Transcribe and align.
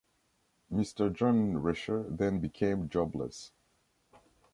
Mr 0.73 1.13
Jean 1.13 1.57
Recher 1.61 2.01
then 2.17 2.39
became 2.39 2.89
jobless. 2.89 3.51